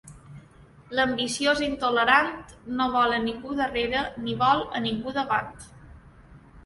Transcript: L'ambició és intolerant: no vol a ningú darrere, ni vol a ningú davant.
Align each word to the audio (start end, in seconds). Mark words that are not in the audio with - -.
L'ambició 0.99 1.51
és 1.57 1.61
intolerant: 1.65 2.33
no 2.79 2.87
vol 2.95 3.13
a 3.17 3.21
ningú 3.27 3.59
darrere, 3.63 4.01
ni 4.25 4.35
vol 4.41 4.65
a 4.81 4.83
ningú 4.87 5.15
davant. 5.19 5.53